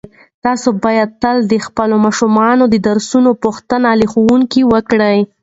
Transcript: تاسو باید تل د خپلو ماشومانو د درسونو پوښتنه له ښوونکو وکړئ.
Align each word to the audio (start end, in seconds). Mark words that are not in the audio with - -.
تاسو 0.43 0.69
باید 0.83 1.09
تل 1.21 1.37
د 1.51 1.53
خپلو 1.65 1.95
ماشومانو 2.05 2.63
د 2.69 2.75
درسونو 2.87 3.29
پوښتنه 3.43 3.89
له 3.99 4.05
ښوونکو 4.11 4.61
وکړئ. 4.73 5.17